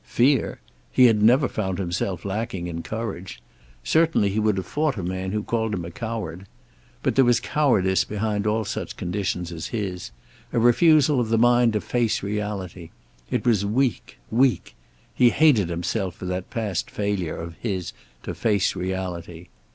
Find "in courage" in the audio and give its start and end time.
2.65-3.39